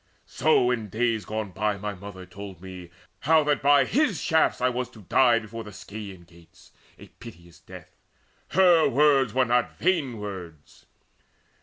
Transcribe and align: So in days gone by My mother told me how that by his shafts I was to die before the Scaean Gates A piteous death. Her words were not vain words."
So 0.25 0.71
in 0.71 0.89
days 0.89 1.25
gone 1.25 1.51
by 1.51 1.77
My 1.77 1.93
mother 1.93 2.25
told 2.25 2.59
me 2.59 2.89
how 3.19 3.43
that 3.43 3.61
by 3.61 3.85
his 3.85 4.19
shafts 4.19 4.59
I 4.59 4.67
was 4.67 4.89
to 4.89 5.01
die 5.03 5.37
before 5.37 5.63
the 5.63 5.69
Scaean 5.71 6.23
Gates 6.23 6.71
A 6.97 7.09
piteous 7.09 7.59
death. 7.59 7.91
Her 8.47 8.89
words 8.89 9.35
were 9.35 9.45
not 9.45 9.77
vain 9.77 10.17
words." 10.17 10.87